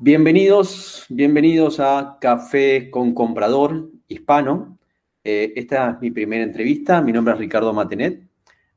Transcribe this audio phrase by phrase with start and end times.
[0.00, 4.78] Bienvenidos, bienvenidos a Café con Comprador Hispano.
[5.24, 7.02] Eh, esta es mi primera entrevista.
[7.02, 8.22] Mi nombre es Ricardo Matenet.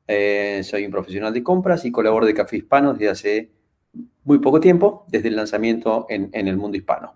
[0.08, 3.52] Eh, soy un profesional de compras y colaborador de Café Hispano desde hace
[4.24, 7.14] muy poco tiempo, desde el lanzamiento en, en el mundo hispano.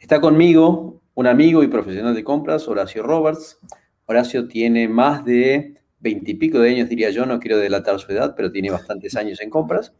[0.00, 3.60] Está conmigo un amigo y profesional de compras, Horacio Roberts.
[4.06, 8.50] Horacio tiene más de veintipico de años, diría yo, no quiero delatar su edad, pero
[8.50, 9.92] tiene bastantes años en compras.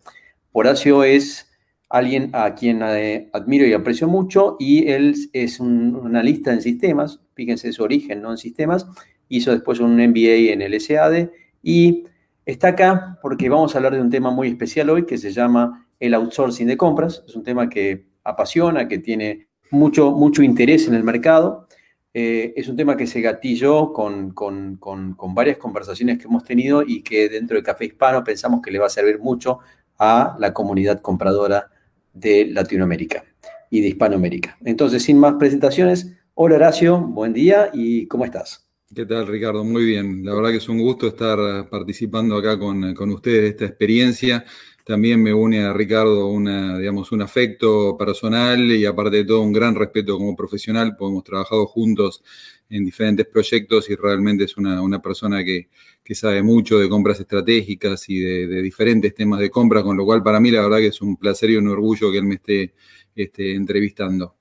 [0.50, 1.54] Horacio es
[1.95, 7.21] alguien a quien eh, admiro y aprecio mucho y él es un analista en sistemas,
[7.35, 8.85] fíjense su origen, no en sistemas,
[9.29, 11.29] hizo después un MBA en el SAD
[11.62, 12.02] y
[12.45, 15.87] está acá porque vamos a hablar de un tema muy especial hoy que se llama
[16.01, 20.95] el outsourcing de compras, es un tema que apasiona, que tiene mucho, mucho interés en
[20.95, 21.69] el mercado.
[22.13, 26.43] Eh, es un tema que se gatilló con, con, con, con, varias conversaciones que hemos
[26.43, 29.61] tenido y que dentro de Café Hispano pensamos que le va a servir mucho
[29.99, 31.71] a la comunidad compradora
[32.14, 33.24] de Latinoamérica
[33.70, 34.57] y de Hispanoamérica.
[34.65, 38.66] Entonces, sin más presentaciones, hola Horacio, buen día y ¿cómo estás?
[38.95, 39.65] ¿Qué tal, Ricardo?
[39.65, 40.24] Muy bien.
[40.24, 44.45] La verdad que es un gusto estar participando acá con, con ustedes de esta experiencia.
[44.84, 49.52] También me une a Ricardo una, digamos, un afecto personal y aparte de todo un
[49.52, 52.23] gran respeto como profesional, porque hemos trabajado juntos
[52.70, 55.68] en diferentes proyectos y realmente es una, una persona que,
[56.02, 60.23] que sabe mucho de compras estratégicas y de, diferentes temas de compra, con lo cual
[60.23, 62.74] para mí la verdad que es un placer y un orgullo que él me esté,
[63.15, 64.37] esté entrevistando.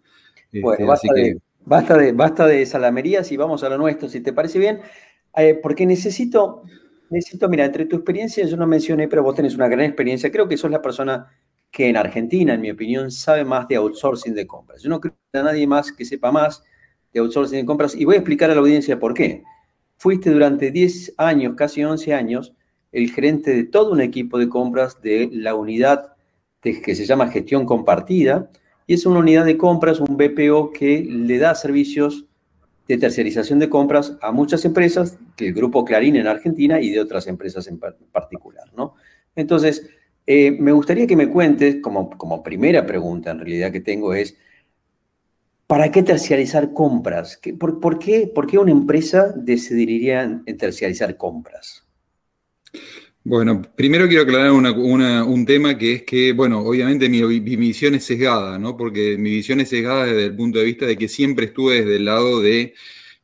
[0.52, 4.22] Bueno, este, basta, de, basta, de, basta, de, salamerías y vamos a lo nuestro, si
[4.22, 4.82] te parece bien,
[5.36, 6.64] eh, porque necesito,
[7.10, 10.48] necesito, mira, entre tu experiencia, yo no mencioné, pero vos tenés una gran experiencia, creo
[10.48, 11.28] que sos la persona
[11.72, 14.84] que en Argentina, en mi opinión, sabe más de outsourcing de compras.
[14.84, 16.64] Yo no creo que haya nadie más que sepa más
[17.14, 17.96] de outsourcing de compras.
[17.96, 19.44] Y voy a explicar a la audiencia por qué.
[19.98, 22.54] Fuiste durante 10 años, casi 11 años,
[22.92, 26.14] el gerente de todo un equipo de compras de la unidad
[26.62, 28.50] que se llama gestión compartida,
[28.88, 32.26] y es una unidad de compras, un BPO que le da servicios
[32.88, 37.00] de tercerización de compras a muchas empresas, que el grupo Clarín en Argentina y de
[37.00, 38.96] otras empresas en particular, ¿no?
[39.36, 39.90] Entonces,
[40.28, 44.38] eh, me gustaría que me cuentes, como, como primera pregunta en realidad que tengo es,
[45.68, 47.40] ¿Para qué terciarizar compras?
[47.60, 51.84] Por, qué, ¿Por, qué, una empresa decidiría en terciarizar compras?
[53.26, 58.60] Bueno, primero quiero aclarar un tema que es que, bueno, obviamente mi, visión es sesgada,
[58.60, 58.76] ¿no?
[58.76, 61.96] Porque mi visión es sesgada desde el punto de vista de que siempre estuve desde
[61.96, 62.74] el lado de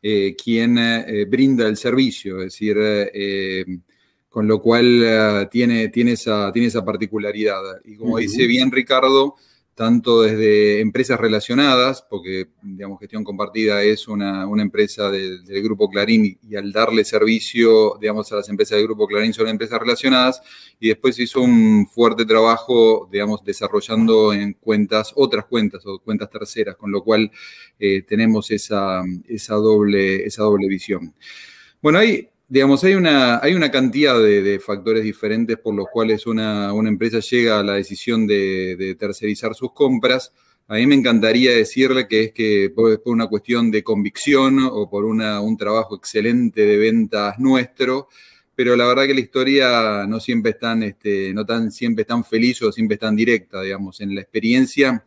[0.01, 3.65] eh, quien eh, brinda el servicio, es decir, eh,
[4.29, 7.61] con lo cual tiene, tiene, esa, tiene esa particularidad.
[7.83, 9.35] Y como dice bien Ricardo,
[9.79, 16.55] tanto desde empresas relacionadas, porque digamos, gestión compartida es una, empresa del, Grupo Clarín y,
[16.57, 20.41] al darle servicio digamos, a las empresas del Grupo Clarín son empresas relacionadas,
[20.81, 26.75] y después hizo un fuerte trabajo digamos, desarrollando en cuentas, otras cuentas o cuentas terceras,
[26.75, 27.31] con lo cual
[27.79, 31.15] eh, tenemos esa, esa, doble, esa doble visión.
[31.81, 36.71] Bueno, hay digamos, hay una, hay una cantidad de, factores diferentes por los cuales una,
[36.71, 40.33] empresa llega a la decisión de, tercerizar sus compras.
[40.67, 45.05] A mí me encantaría decirle que es que por, una cuestión de convicción o por
[45.05, 48.09] un trabajo excelente de ventas nuestro,
[48.55, 52.07] pero la verdad que la historia no siempre es tan, este, no tan, siempre es
[52.07, 55.05] tan feliz o siempre es tan directa, digamos, en la experiencia.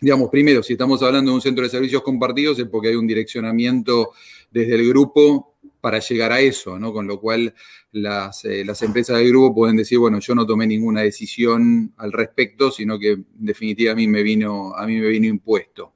[0.00, 3.06] Digamos, primero, si estamos hablando de un centro de servicios compartidos es porque hay un
[3.06, 4.10] direccionamiento
[4.50, 5.51] desde el grupo
[5.82, 6.92] para llegar a eso, ¿no?
[6.92, 7.52] Con lo cual
[7.90, 12.12] las, eh, las, empresas del grupo pueden decir, bueno, yo no tomé ninguna decisión al
[12.12, 15.94] respecto, sino que en definitiva a mí me vino, a mí me vino impuesto.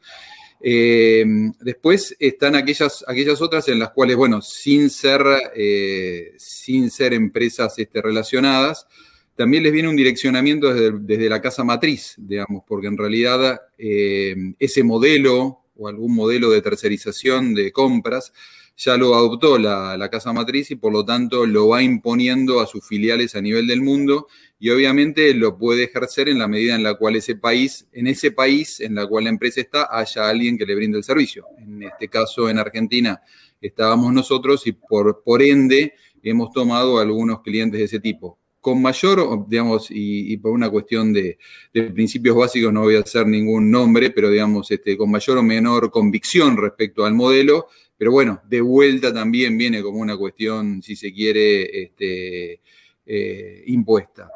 [0.60, 1.24] Eh,
[1.60, 5.22] después están aquellas, aquellas otras en las cuales, bueno, sin ser,
[5.54, 8.88] eh, sin ser empresas este, relacionadas,
[9.36, 14.82] también les viene un direccionamiento desde, desde la casa matriz, digamos, porque en realidad ese
[14.82, 18.32] modelo o algún modelo de tercerización de compras
[18.76, 22.86] ya lo adoptó la, casa matriz y por lo tanto lo va imponiendo a sus
[22.86, 24.28] filiales a nivel del mundo
[24.58, 28.30] y obviamente lo puede ejercer en la medida en la cual ese país, en ese
[28.30, 31.46] país en la cual la empresa está, haya alguien que le brinde el servicio.
[31.58, 33.20] En este caso, en Argentina,
[33.60, 38.38] estábamos nosotros y por, por ende hemos tomado algunos clientes de ese tipo.
[38.66, 41.38] Con mayor, digamos, y, por una cuestión de,
[41.72, 45.42] de, principios básicos, no voy a hacer ningún nombre, pero digamos, este, con mayor o
[45.44, 50.96] menor convicción respecto al modelo, pero bueno, de vuelta también viene como una cuestión, si
[50.96, 52.60] se quiere, este,
[53.06, 54.32] eh, impuesta.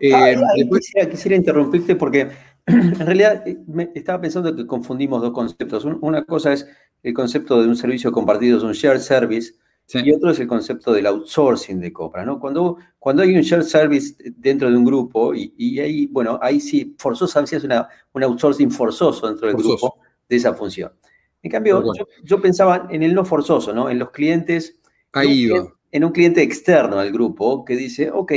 [0.00, 0.38] Eh,
[1.10, 2.28] quisiera, interrumpirte porque
[2.66, 3.58] en realidad eh,
[3.94, 5.84] estaba pensando que confundimos dos conceptos.
[5.84, 6.66] Una cosa es
[7.02, 9.52] el concepto de un servicio compartido, es un shared service,
[9.94, 12.40] Y otro es el concepto del outsourcing de compra, ¿no?
[12.40, 16.58] Cuando, cuando hay un shared service dentro de un grupo y, y ahí, bueno, ahí
[16.58, 19.98] sí, forzosamente es una, un outsourcing forzoso dentro del grupo
[20.28, 20.92] de esa función.
[21.42, 21.84] En cambio,
[22.24, 23.88] yo, pensaba en el no forzoso, ¿no?
[23.88, 24.80] En los clientes.
[25.12, 25.48] Ahí
[25.92, 28.32] En un cliente externo al grupo que dice, ok,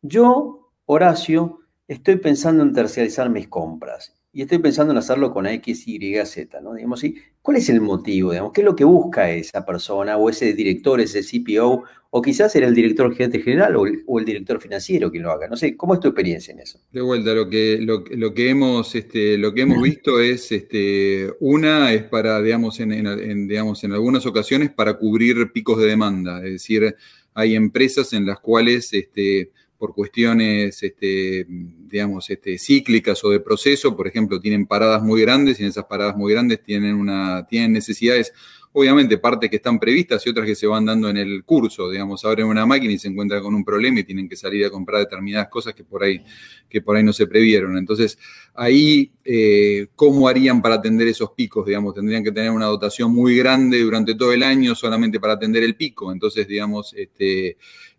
[0.00, 5.88] yo, Horacio, estoy pensando en terciarizar mis compras y estoy pensando en hacerlo con X,
[5.88, 6.74] Y, Z, ¿no?
[6.74, 7.02] Digamos,
[7.40, 8.32] ¿cuál es el motivo?
[8.32, 11.84] Digamos, ¿Qué es lo que busca esa persona o ese director, ese CPO?
[12.10, 15.48] O quizás era el director gerente general o el, director financiero quien lo haga.
[15.48, 16.78] No sé, ¿cómo es tu experiencia en eso?
[16.92, 21.94] De vuelta, lo que, lo, que, hemos, este, lo que hemos visto es, este, una
[21.94, 26.44] es para, digamos en, digamos, en algunas ocasiones para cubrir picos de demanda.
[26.44, 26.94] Es decir,
[27.32, 28.92] hay empresas en las cuales...
[28.92, 35.20] Este, por cuestiones, este, digamos, este, cíclicas o de proceso, por ejemplo, tienen paradas muy
[35.20, 38.32] grandes y en esas paradas muy grandes tienen, una, tienen necesidades,
[38.72, 42.24] obviamente, partes que están previstas y otras que se van dando en el curso, digamos,
[42.24, 45.00] abren una máquina y se encuentran con un problema y tienen que salir a comprar
[45.00, 46.22] determinadas cosas que por ahí,
[46.68, 47.76] que por ahí no se previeron.
[47.78, 48.18] Entonces,
[48.54, 51.66] ahí, eh, ¿cómo harían para atender esos picos?
[51.66, 55.62] Digamos, tendrían que tener una dotación muy grande durante todo el año solamente para atender
[55.62, 56.12] el pico.
[56.12, 57.56] Entonces, digamos, este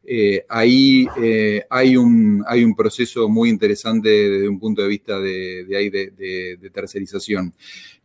[0.10, 5.20] eh, ahí eh, hay, un, hay un proceso muy interesante desde un punto de vista
[5.20, 7.54] de, de, tercerización.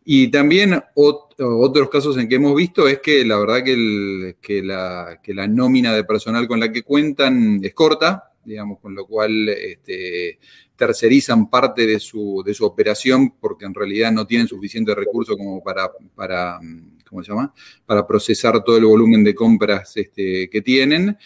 [0.03, 5.21] Y también otros casos en que hemos visto es que la verdad que, que, la,
[5.23, 9.47] que, la, nómina de personal con la que cuentan es corta, digamos, con lo cual
[9.47, 10.39] este,
[10.75, 15.63] tercerizan parte de su, de su operación porque en realidad no tienen suficiente recurso como
[15.63, 16.59] para, para,
[17.07, 17.53] ¿cómo se llama?
[17.85, 21.17] para procesar todo el volumen de compras este, que tienen.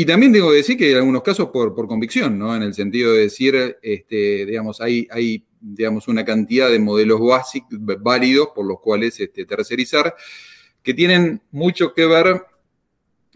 [0.00, 2.54] Y también tengo que decir que en algunos casos por, convicción, ¿no?
[2.54, 7.76] En el sentido de decir, este, digamos, hay, hay digamos, una cantidad de modelos básicos,
[8.00, 10.14] válidos por los cuales este, tercerizar,
[10.84, 12.42] que tienen mucho que ver.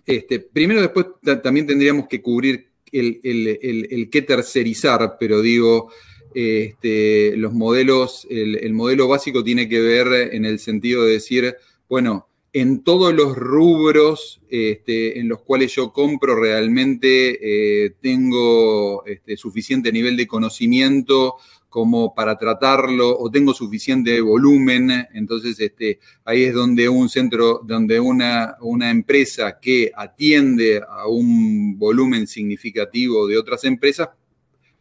[0.06, 1.06] Este, primero, después
[1.43, 5.91] también tendríamos que cubrir el, el, qué tercerizar, pero digo,
[6.32, 11.56] este, los modelos, el modelo básico tiene que ver en el sentido de decir,
[11.88, 19.37] bueno, en todos los rubros este, en los cuales yo compro realmente eh, tengo este,
[19.37, 21.37] suficiente nivel de conocimiento
[21.70, 27.99] como para tratarlo o tengo suficiente volumen, entonces este, ahí es donde un centro, donde
[27.99, 34.10] una, una empresa que atiende a un volumen significativo de otras empresas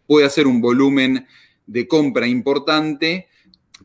[0.06, 1.26] puede hacer un volumen
[1.66, 3.30] de compra importante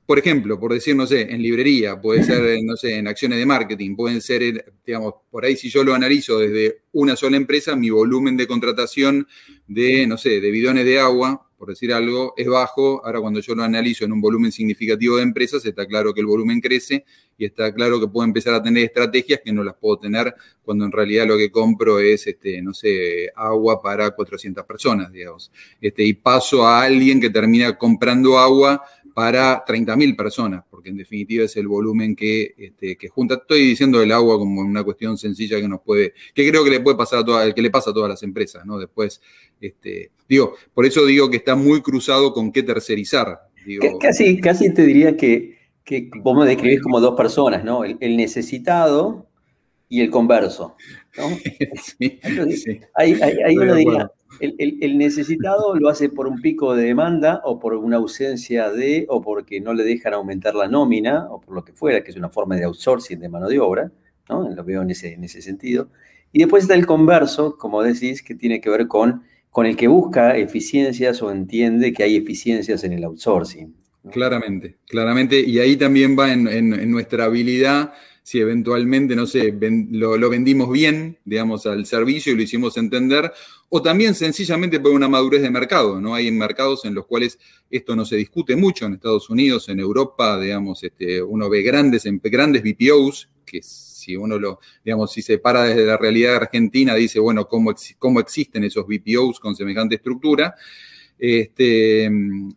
[0.06, 3.46] por ejemplo, por decir, no sé, en librería, puede ser, no sé, en acciones de
[3.46, 7.90] marketing, pueden ser, digamos, por ahí si yo lo analizo desde una sola empresa, mi
[7.90, 9.26] volumen de contratación
[9.66, 13.04] de, no sé, de bidones de agua, por decir algo, es bajo.
[13.04, 16.26] Ahora cuando yo lo analizo en un volumen significativo de empresas, está claro que el
[16.26, 17.04] volumen crece
[17.38, 20.84] y está claro que puedo empezar a tener estrategias que no las puedo tener cuando
[20.84, 25.50] en realidad lo que compro es, este, no sé, agua para 400 personas, digamos.
[25.80, 28.82] Este, y paso a alguien que termina comprando agua
[29.16, 33.36] para 30.000 personas, porque en definitiva es el volumen que, este, que, junta.
[33.36, 36.80] Estoy diciendo el agua como una cuestión sencilla que nos puede, que creo que le
[36.80, 38.78] puede pasar a toda, que le pasa a todas las empresas, ¿no?
[38.78, 39.22] Después,
[39.58, 43.40] este, digo, por eso digo que está muy cruzado con qué tercerizar.
[43.98, 47.84] casi, casi te diría que, que vos me describís como dos personas, ¿no?
[47.84, 49.30] El, necesitado
[49.88, 50.76] y el converso,
[51.16, 51.30] ¿no?
[51.98, 52.20] sí,
[52.94, 54.10] Hay, hay, uno diría,
[54.40, 59.20] el, necesitado lo hace por un pico de demanda o por una ausencia de, o
[59.20, 62.28] porque no le dejan aumentar la nómina, o por lo que fuera, que es una
[62.28, 63.90] forma de outsourcing de mano de obra,
[64.28, 64.48] ¿no?
[64.48, 65.88] Lo veo en ese, en ese sentido.
[66.32, 69.88] Y después está el converso, como decís, que tiene que ver con, con el que
[69.88, 73.74] busca eficiencias o entiende que hay eficiencias en el outsourcing.
[74.10, 75.40] Claramente, claramente.
[75.40, 77.92] Y ahí también va en nuestra habilidad
[78.26, 79.56] si eventualmente, no sé,
[79.92, 83.32] lo, vendimos bien, digamos, al servicio y lo hicimos entender,
[83.68, 86.12] o también sencillamente por una madurez de mercado, ¿no?
[86.12, 87.38] Hay mercados en los cuales
[87.70, 92.02] esto no se discute mucho, en Estados Unidos, en Europa, digamos, este, uno ve grandes,
[92.24, 97.20] grandes BPOs, que si uno lo, digamos, si se para desde la realidad argentina, dice,
[97.20, 100.52] bueno, ¿cómo, cómo existen esos BPOs con semejante estructura?
[101.16, 102.10] Este,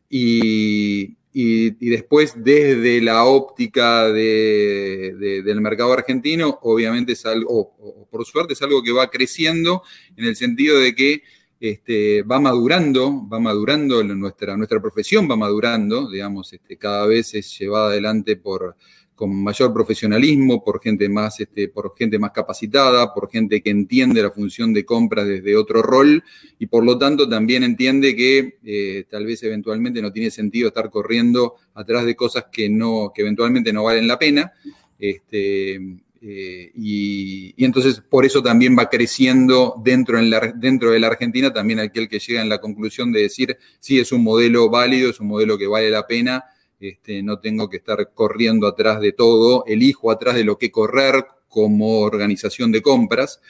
[0.09, 8.53] y, y, después desde la óptica del mercado argentino, obviamente es algo, o, por suerte
[8.53, 9.83] es algo que va creciendo
[10.15, 11.23] en el sentido de que
[11.59, 17.59] este, va madurando, va madurando, nuestra, nuestra profesión va madurando, digamos, este, cada vez es
[17.59, 18.75] llevada adelante por,
[19.19, 24.21] con mayor profesionalismo, por gente más, este, por gente más capacitada, por gente que entiende
[24.21, 26.23] la función de compra desde otro rol
[26.57, 30.89] y por lo tanto también entiende que eh, tal vez eventualmente no tiene sentido estar
[30.89, 34.53] corriendo atrás de cosas que no, que eventualmente no valen la pena.
[34.97, 35.81] Este,
[36.21, 40.19] Eh, y, entonces por eso también va creciendo dentro,
[40.55, 44.11] dentro de la Argentina también aquel que llega en la conclusión de decir, sí, es
[44.11, 46.43] un modelo válido, es un modelo que vale la pena,
[46.79, 51.25] este, no tengo que estar corriendo atrás de todo, elijo atrás de lo que correr
[51.47, 53.41] como organización de compras,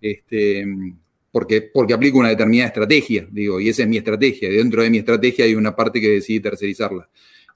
[0.00, 0.64] este,
[1.30, 4.98] porque, porque aplico una determinada estrategia, digo, y esa es mi estrategia, dentro de mi
[4.98, 7.08] estrategia hay una parte que decidí tercerizarla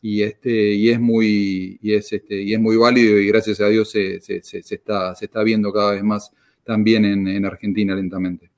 [0.02, 3.68] y, este, y, es muy, y, es, este, y es muy válido y gracias a
[3.68, 6.32] Dios se, está, se está viendo cada vez más
[6.64, 8.50] también en, Argentina lentamente.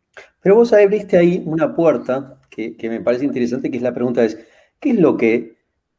[0.43, 4.38] Pero vos abriste ahí una puerta que, me parece interesante, que es la pregunta es,
[4.81, 5.53] ¿qué es lo que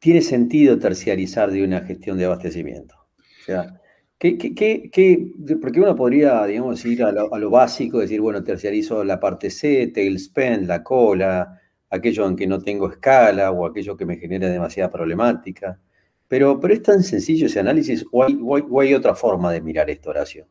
[0.05, 2.93] tiene sentido terciarizar de una gestión de abastecimiento?
[3.17, 3.81] O sea,
[4.19, 9.49] ¿qué, qué, porque uno podría, digamos, ir a lo, básico, decir, bueno, terciarizo la parte
[9.49, 11.59] C, tail spend, la cola,
[11.89, 15.81] aquello en que no tengo escala o aquello que me genera demasiada problemática.
[16.27, 20.45] Pero, pero es tan sencillo ese análisis o hay, otra forma de mirar esto, Horacio.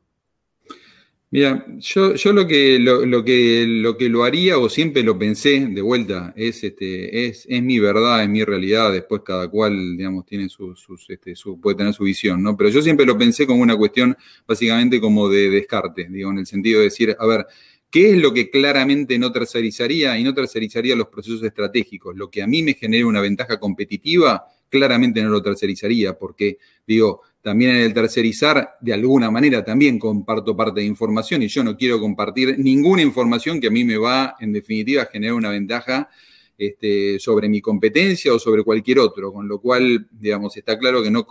[1.34, 5.82] Mira, yo, lo, que, lo, que, lo que lo haría o siempre lo pensé de
[5.82, 10.48] vuelta es, este, es, es mi verdad, es mi realidad, después cada cual, digamos, tiene
[10.48, 12.56] sus, este, su, puede tener su visión, ¿no?
[12.56, 16.46] Pero yo siempre lo pensé como una cuestión básicamente como de descarte, digo, en el
[16.46, 17.46] sentido de decir, a ver,
[17.90, 20.18] ¿Qué es lo que claramente no tercerizaría?
[20.18, 22.16] Y no tercerizaría los procesos estratégicos.
[22.16, 27.22] Lo que a mí me genere una ventaja competitiva, claramente no lo tercerizaría, porque digo,
[27.44, 31.76] también en el tercerizar, de alguna manera también comparto parte de información y yo no
[31.76, 36.08] quiero compartir ninguna información que a mí me va, en definitiva, a generar una ventaja
[36.56, 41.10] este, sobre mi competencia o sobre cualquier otro, con lo cual, digamos, está claro que
[41.10, 41.26] no,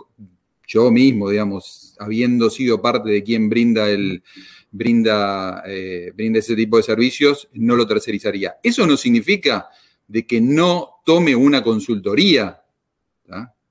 [0.68, 4.22] yo mismo, digamos, habiendo sido parte de quien brinda el,
[4.70, 8.54] brinda, eh, brinda ese tipo de servicios, no lo tercerizaría.
[8.62, 9.66] Eso no significa
[10.06, 12.62] de que no tome una consultoría,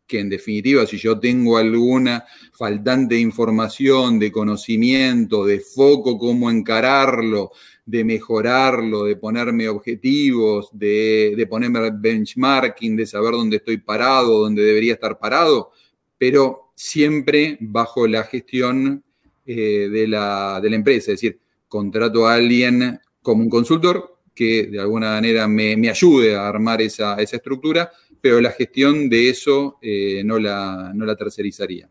[0.06, 6.52] que en definitiva si yo tengo alguna faltante de información, de conocimiento, de foco, cómo
[6.52, 7.52] encararlo,
[7.86, 14.64] de mejorarlo, de ponerme objetivos, de, de ponerme benchmarking, de saber dónde estoy parado, dónde
[14.64, 15.72] debería estar parado,
[16.18, 19.04] pero siempre bajo la gestión
[19.46, 25.12] eh, de, la, empresa, es decir, contrato a alguien como un consultor que de alguna
[25.12, 27.92] manera me, ayude a armar esa, estructura,
[28.24, 31.90] pero la gestión de eso eh, no, la, no la tercerizaría.